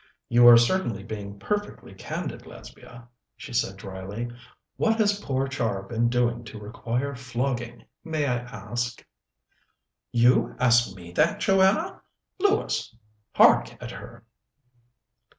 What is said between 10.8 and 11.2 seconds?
me